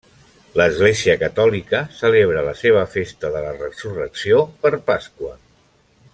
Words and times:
L'Església 0.59 1.13
Catòlica 1.23 1.81
celebra 1.97 2.43
la 2.47 2.55
seva 2.63 2.83
festa 2.95 3.31
de 3.37 3.45
la 3.47 3.53
resurrecció 3.61 4.41
per 4.65 4.73
Pasqua. 4.91 5.37